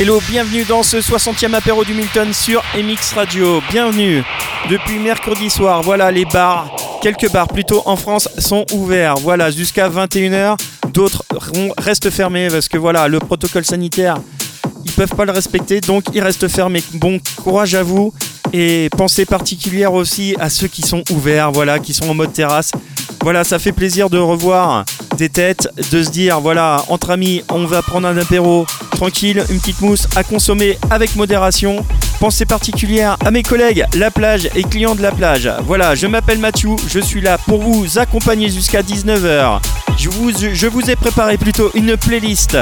[0.00, 3.62] Hello, bienvenue dans ce 60e apéro du Milton sur MX Radio.
[3.70, 4.24] Bienvenue.
[4.68, 9.16] Depuis mercredi soir, voilà les bars, quelques bars plutôt en France sont ouverts.
[9.16, 10.56] Voilà, jusqu'à 21h.
[10.92, 11.24] D'autres
[11.78, 14.16] restent fermés parce que voilà, le protocole sanitaire,
[14.84, 16.82] ils peuvent pas le respecter, donc ils restent fermés.
[16.94, 18.12] Bon courage à vous
[18.52, 22.72] et pensée particulière aussi à ceux qui sont ouverts, voilà, qui sont en mode terrasse.
[23.22, 24.84] Voilà, ça fait plaisir de revoir
[25.16, 29.60] des têtes, de se dire voilà, entre amis, on va prendre un apéro tranquille, une
[29.60, 31.86] petite mousse à consommer avec modération.
[32.18, 35.48] Pensée particulière à mes collègues, la plage et clients de la plage.
[35.66, 39.60] Voilà, je m'appelle Mathieu, je suis là pour vous accompagner jusqu'à 19h.
[39.96, 42.58] Je vous, je vous ai préparé plutôt une playlist,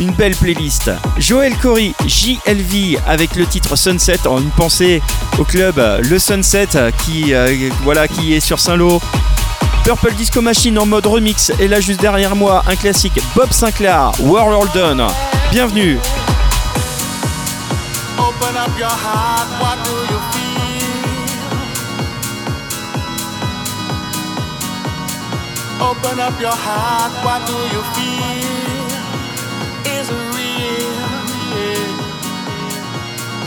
[0.00, 0.90] une belle playlist.
[1.18, 5.02] Joël Cory, JLV avec le titre Sunset en une pensée
[5.38, 6.68] au club Le Sunset
[7.04, 9.00] qui, euh, voilà, qui est sur Saint-Lô
[9.84, 14.12] Purple Disco Machine en mode remix et là juste derrière moi un classique Bob Sinclair,
[14.20, 15.06] World Done.
[15.50, 15.98] Bienvenue.
[18.18, 20.50] Open up your heart, what do you feel?
[25.80, 28.86] Open up your heart, what do you feel?
[29.86, 30.50] Is it real?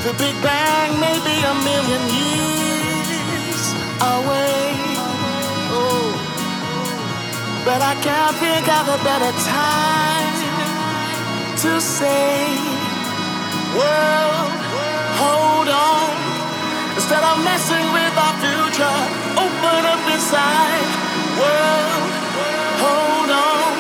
[0.03, 4.92] The Big Bang may be a million years away.
[7.66, 10.36] But I can't think of a better time
[11.64, 12.44] to say,
[13.72, 14.52] World,
[15.16, 16.11] hold on.
[16.95, 19.00] Instead of messing with our future,
[19.39, 20.87] open up inside.
[21.39, 22.11] World,
[22.83, 23.71] hold on.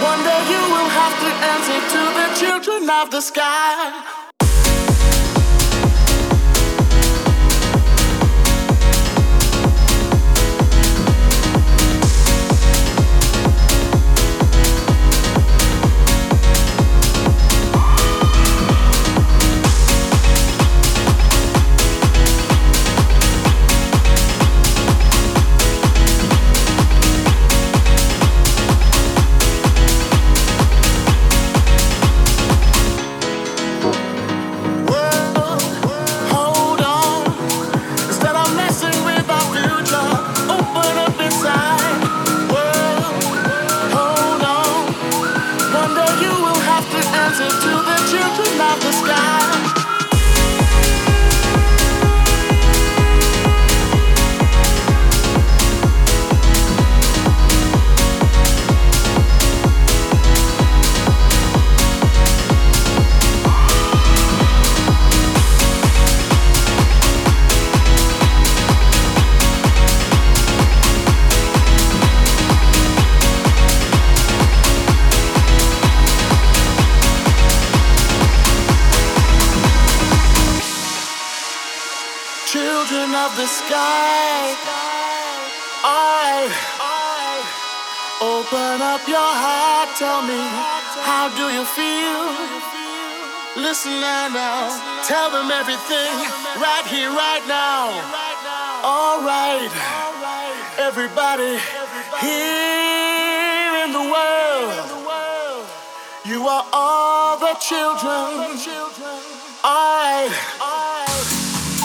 [0.00, 4.23] One day you will have to answer to the children of the sky.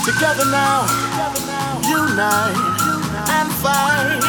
[0.09, 0.87] Together now,
[1.87, 2.57] unite
[3.29, 4.28] and fight.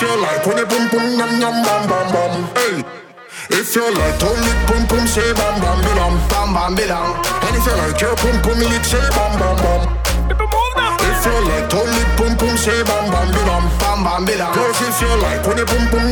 [0.00, 2.46] If you like when it boom boom yum yum bam bam bam.
[2.54, 2.86] Hey.
[3.50, 7.18] If you like to lick boom boom say bam bam bidam bam bam bidam.
[7.42, 9.82] And if you like your boom boom lick say bam bam bam.
[11.02, 14.54] If you like to lick boom boom say bam bam bidam bam bam bidam.
[14.54, 16.07] Girls if you like when it boom boom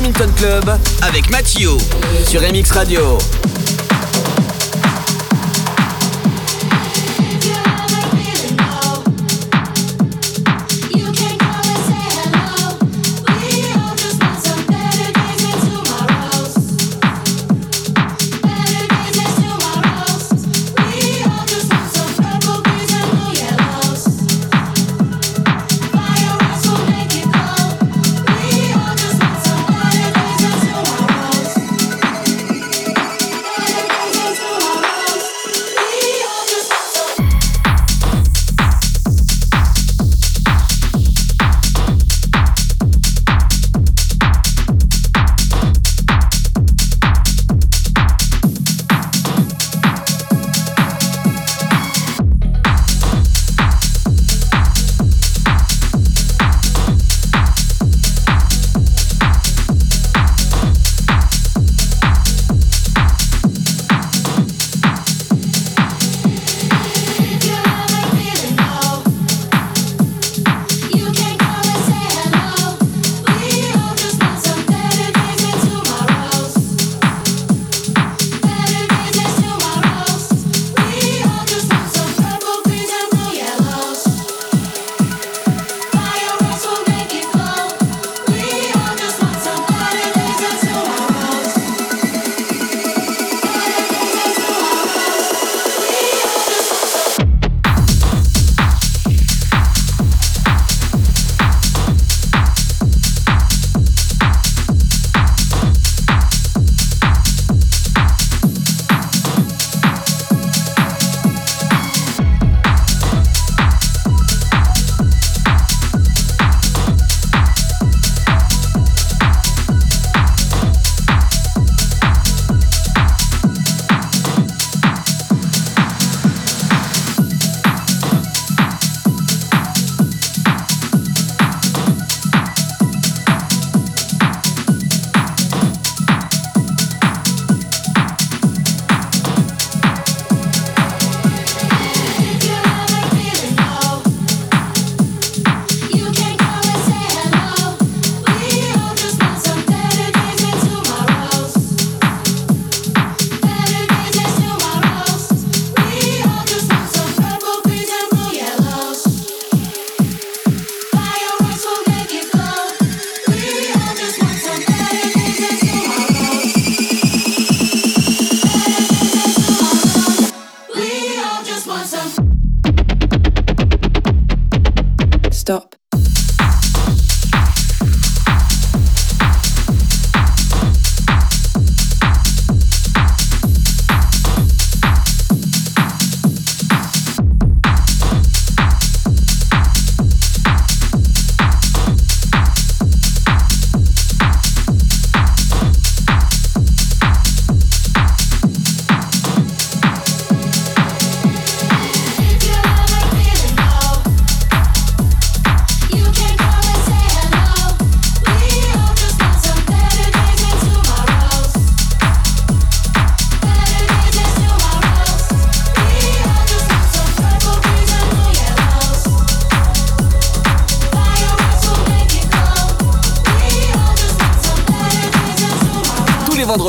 [0.00, 0.70] Minton Club
[1.02, 1.70] avec Mathieu
[2.24, 3.18] sur MX Radio.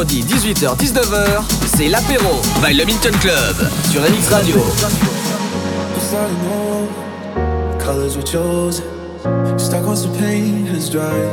[0.10, 1.44] Vendredi 18h-19h,
[1.76, 3.56] c'est l'apéro by le Milton Club
[3.92, 4.56] sur MX Radio.
[7.80, 8.84] Colors we chose,
[9.58, 11.30] stuck on some pain has dried.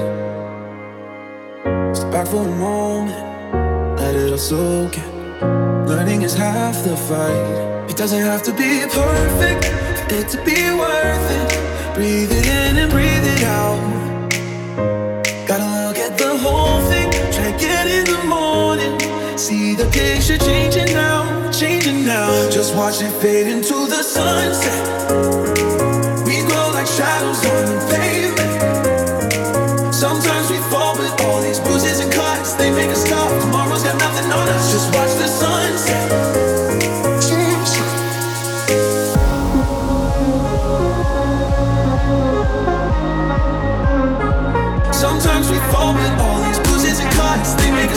[1.94, 3.12] Step back for a moment,
[3.98, 5.86] let it all soak in.
[5.86, 7.90] Learning is half the fight.
[7.90, 9.66] It doesn't have to be perfect
[10.08, 11.94] for it to be worth it.
[11.94, 13.78] Breathe it in and breathe it out.
[15.46, 16.95] Gotta look at the whole thing,
[19.36, 22.48] See the picture changing now, changing now.
[22.48, 25.10] Just watch it fade into the sunset.
[26.26, 29.92] We grow like shadows on the pavement.
[29.94, 33.28] Sometimes we fall, but all these bruises and cuts they make us stop.
[33.42, 34.72] Tomorrow's got nothing on us.
[34.72, 36.10] Just watch the sunset.
[44.94, 47.95] Sometimes we fall, but all these bruises and cuts they make us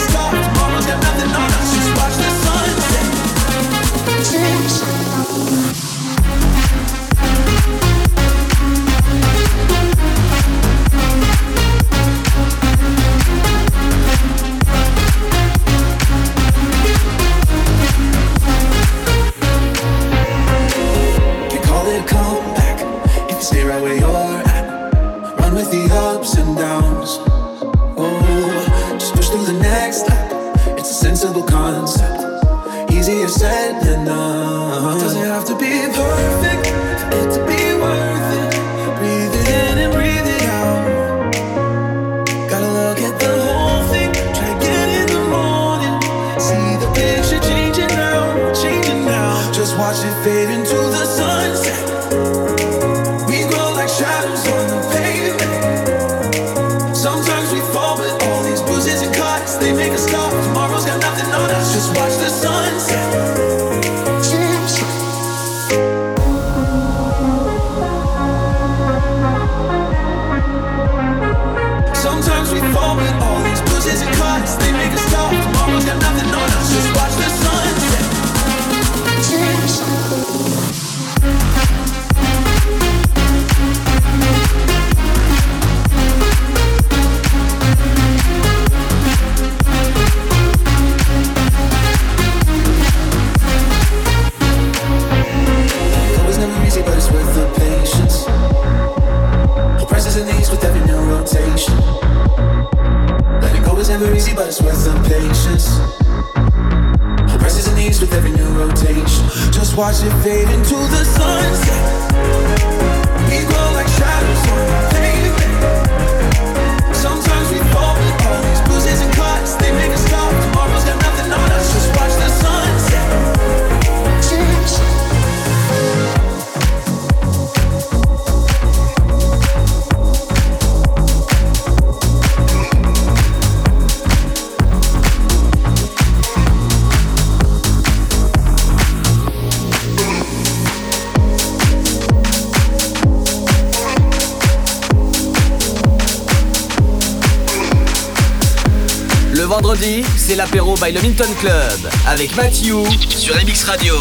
[150.79, 153.95] by le Minton Club avec Matthew sur MX Radio.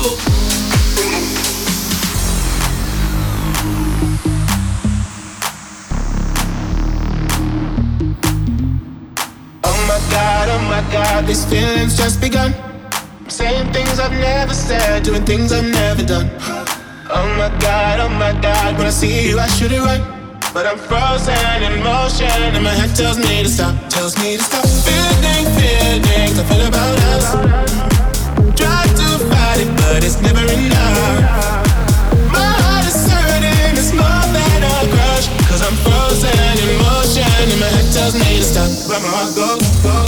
[9.64, 12.54] Oh my god, oh my god, this feeling's just begun.
[13.28, 16.30] Saying things I've never said, doing things I've never done.
[17.10, 20.02] Oh my god, oh my god, when I see you, I should it right.
[20.52, 23.74] But I'm frozen in motion, and my head tells me to stop.
[23.98, 27.26] tells me to stop feeling, feeling I feel about us.
[28.54, 31.66] Try to fight it, but it's never enough.
[32.30, 35.26] My heart is hurting, it's more than a crush.
[35.50, 36.30] i I'm frozen
[36.62, 38.70] in motion, and my head tells me to stop.
[38.86, 40.07] But my heart goes, goes.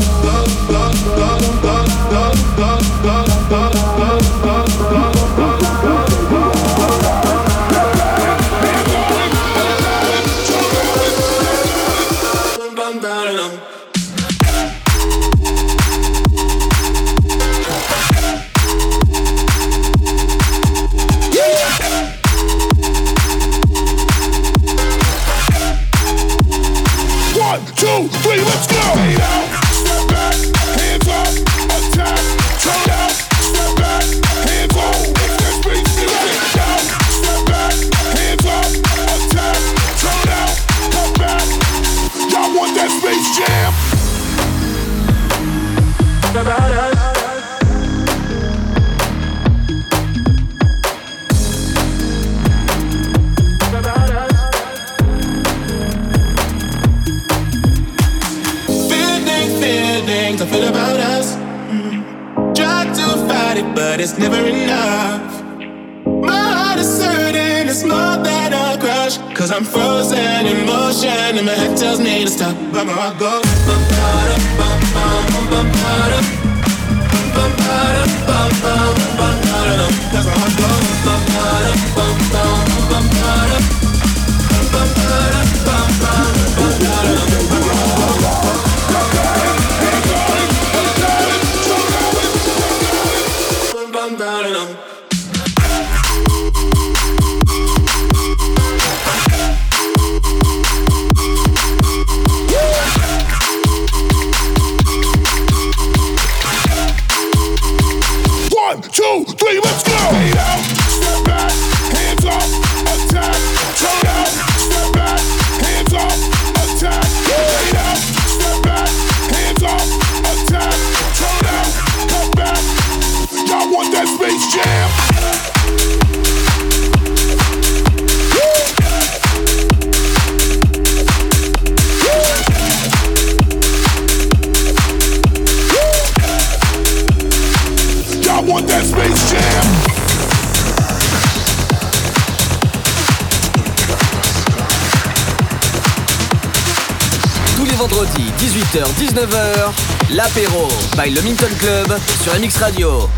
[147.56, 153.08] Tous les vendredis, 18h-19h, l'apéro by le Minton Club sur MX Radio.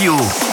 [0.00, 0.47] Avec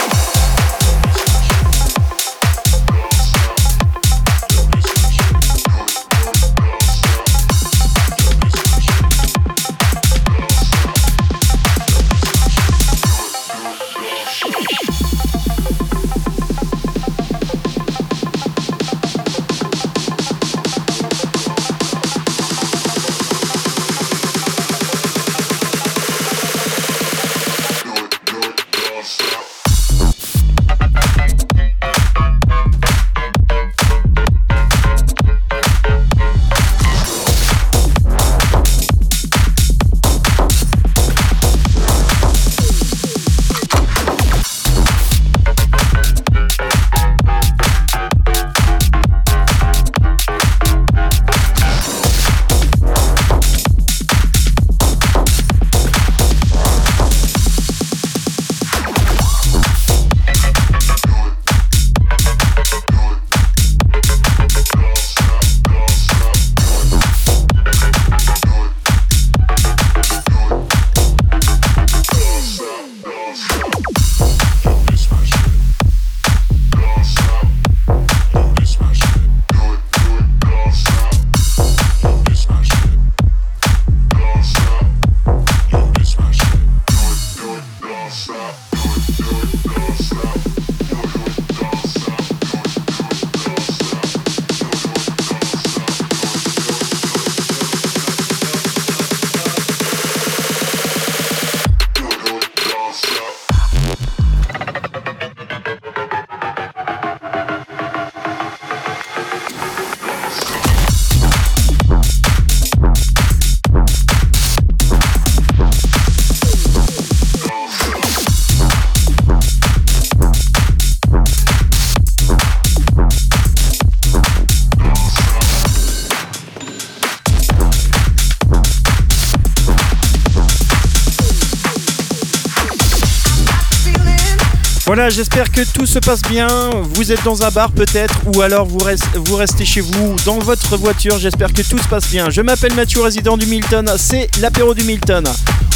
[134.96, 136.48] Voilà, j'espère que tout se passe bien.
[136.94, 138.78] Vous êtes dans un bar peut-être, ou alors vous,
[139.16, 141.20] vous restez chez vous, dans votre voiture.
[141.20, 142.30] J'espère que tout se passe bien.
[142.30, 143.92] Je m'appelle Mathieu, résident du Milton.
[143.98, 145.26] C'est l'apéro du Milton.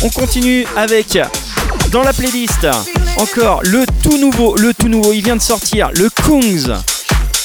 [0.03, 1.19] On continue avec,
[1.91, 2.65] dans la playlist,
[3.17, 5.11] encore le tout nouveau, le tout nouveau.
[5.11, 6.73] Il vient de sortir, le Kungs,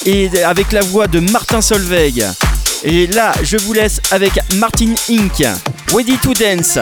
[0.06, 2.24] et avec la voix de Martin Solveig.
[2.84, 5.42] Et là, je vous laisse avec Martin Inc.
[5.92, 6.78] Ready to Dance.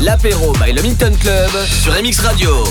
[0.00, 1.50] L'apéro by le Milton Club
[1.82, 2.64] sur MX Radio.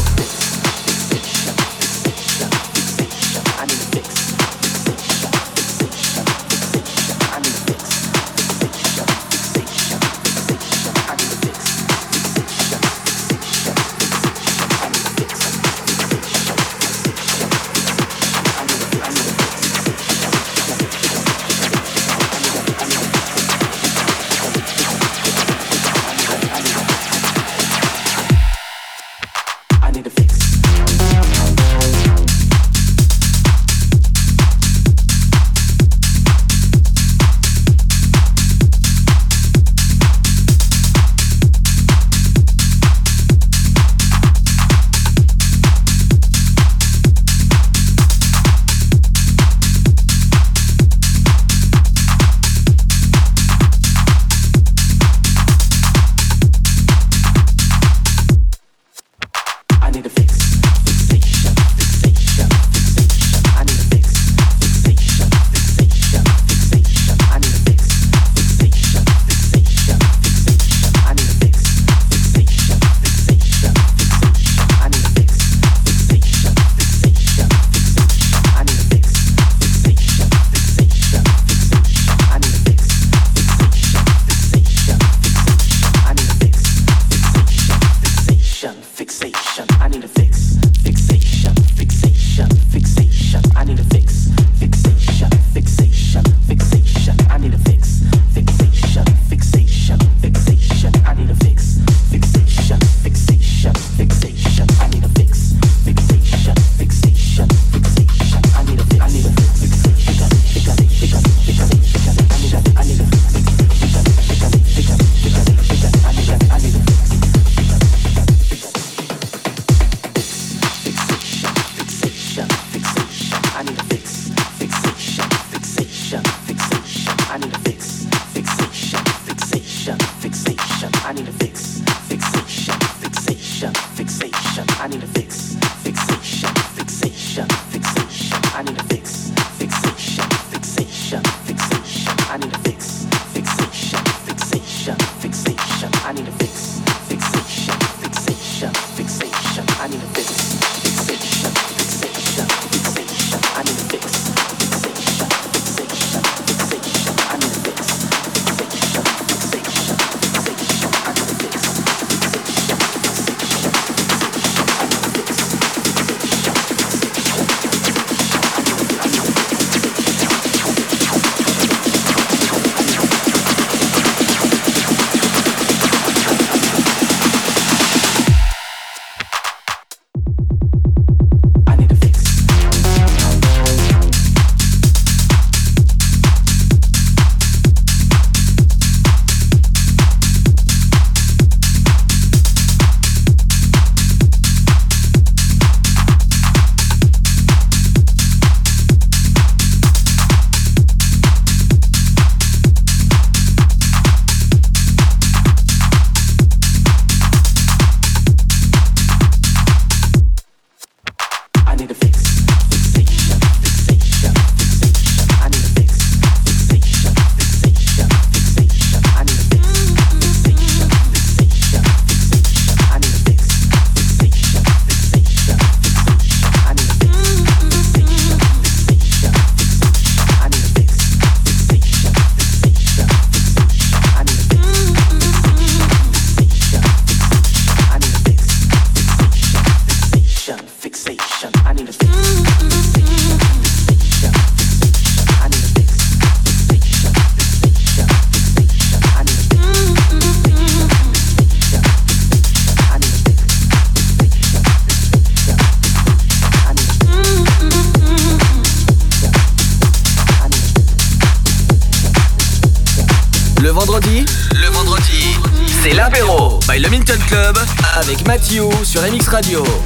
[269.35, 269.84] Radio.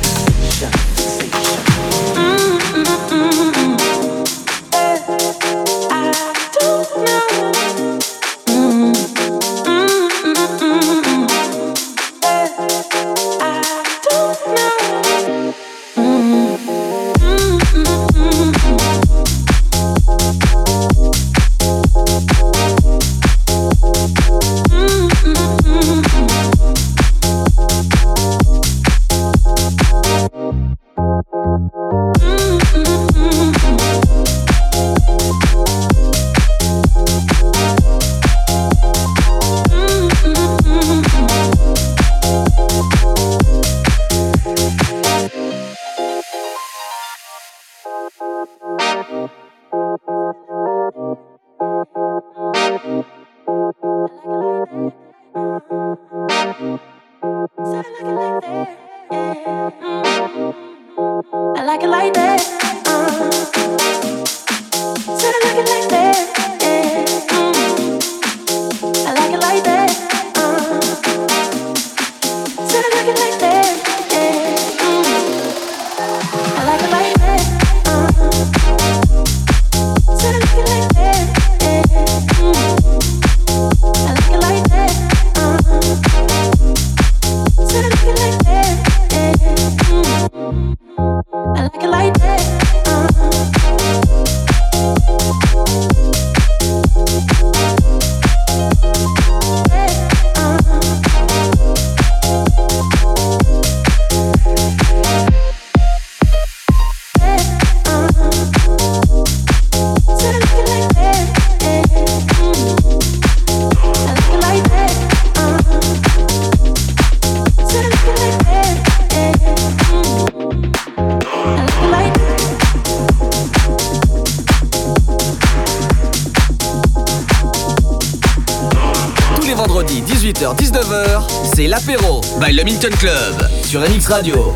[133.66, 134.56] Sur MX Radio.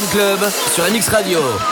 [0.00, 0.40] Club
[0.74, 1.71] sur MX Radio.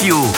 [0.00, 0.37] Avec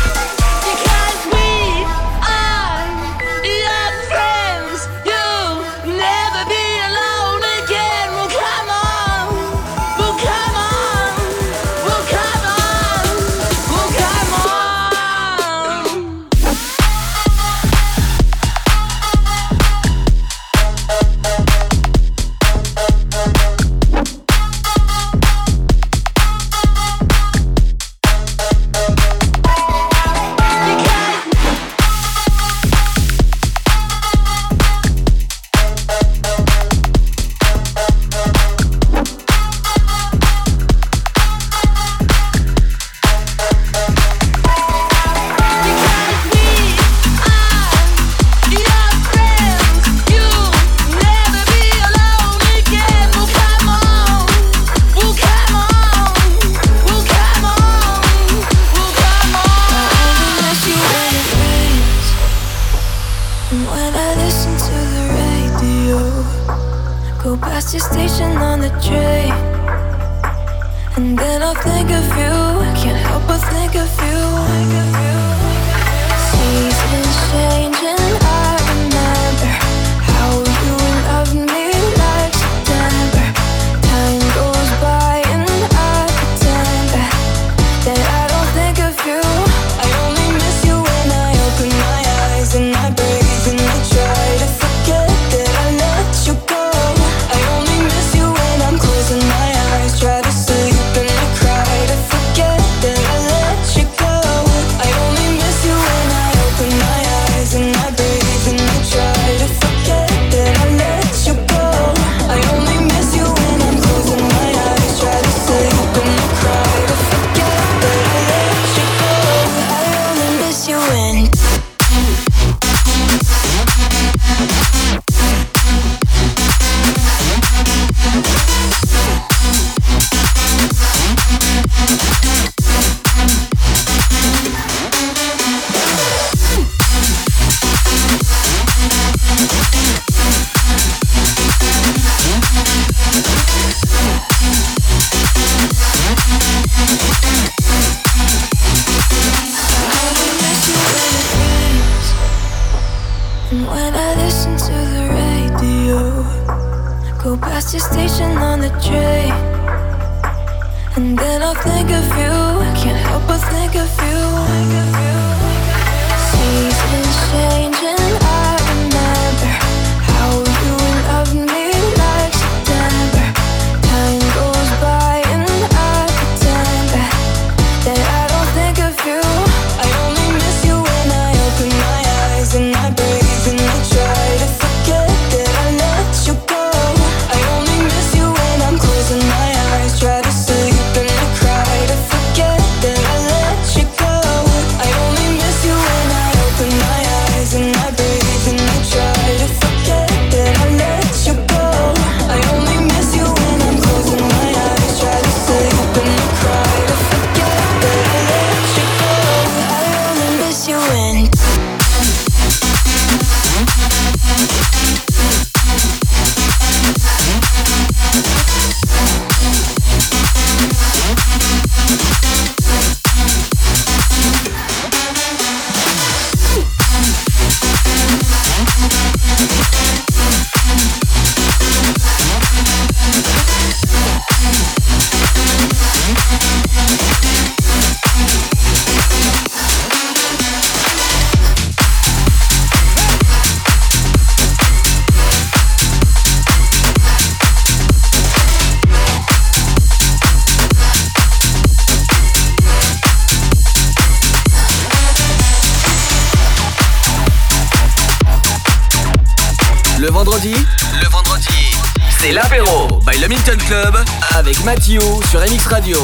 [263.05, 263.27] by le
[263.65, 263.95] Club
[264.35, 264.99] avec Mathieu
[265.29, 265.97] sur MX Radio.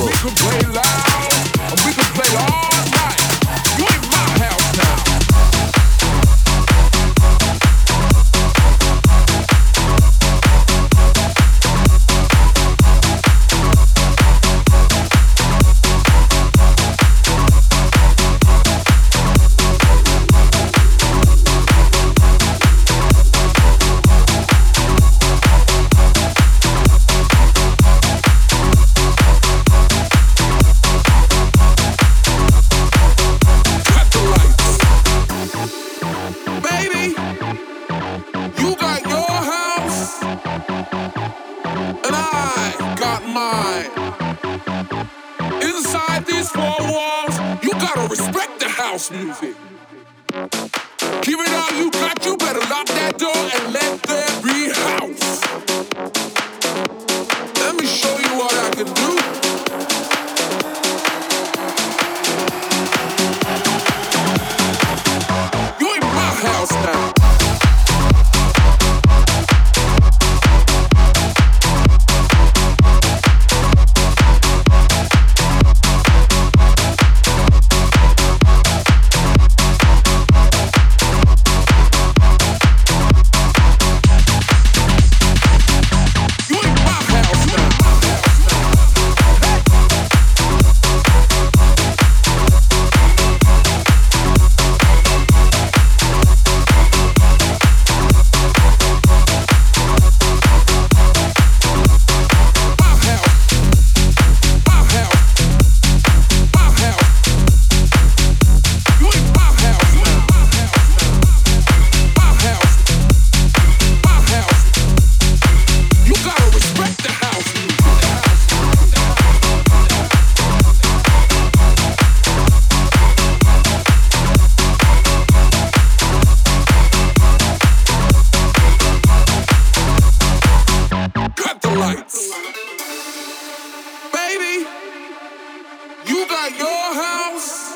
[136.55, 137.75] your house,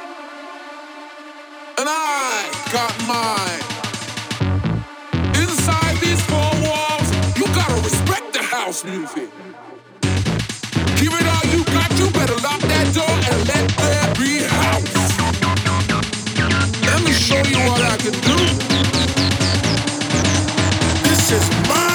[1.78, 3.64] and I got mine.
[5.36, 9.30] Inside these four walls, you gotta respect the house music.
[11.00, 13.72] Give it all you got, you better lock that door and let
[14.48, 14.94] house.
[16.86, 18.38] Let me show you what I can do.
[21.10, 21.91] This is mine.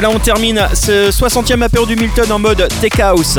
[0.00, 3.36] Voilà, on termine ce 60e apéro du Milton en mode Tech House.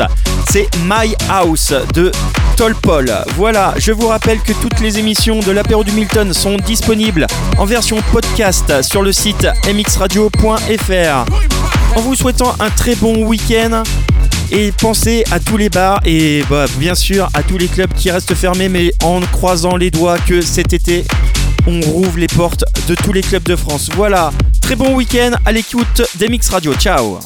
[0.50, 2.12] C'est My House de
[2.54, 3.10] Tolpol.
[3.34, 7.26] Voilà, je vous rappelle que toutes les émissions de l'apéro du Milton sont disponibles
[7.56, 11.24] en version podcast sur le site mxradio.fr.
[11.96, 13.82] En vous souhaitant un très bon week-end.
[14.52, 18.10] Et pensez à tous les bars et bah, bien sûr à tous les clubs qui
[18.10, 21.06] restent fermés, mais en croisant les doigts que cet été,
[21.66, 23.88] on rouvre les portes de tous les clubs de France.
[23.96, 24.30] Voilà,
[24.70, 26.72] très bon week-end à l'écoute d'MX Radio.
[26.74, 27.18] Ciao